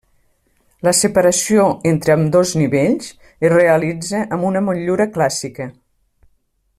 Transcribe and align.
La 0.87 0.93
separació 0.99 1.65
entre 1.91 2.15
ambdós 2.15 2.53
nivells 2.61 3.11
es 3.49 3.53
realitza 3.55 4.25
amb 4.37 4.49
una 4.51 4.67
motllura 4.71 5.11
clàssica. 5.19 5.69